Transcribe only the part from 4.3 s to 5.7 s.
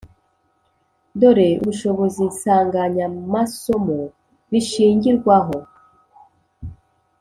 bishingirwaho